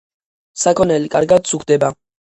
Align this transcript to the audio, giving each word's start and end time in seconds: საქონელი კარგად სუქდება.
საქონელი 0.63 1.13
კარგად 1.19 1.53
სუქდება. 1.55 1.97